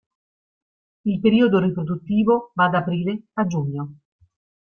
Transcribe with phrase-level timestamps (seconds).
[1.05, 3.97] Il periodo riproduttivo va da aprile a giugno.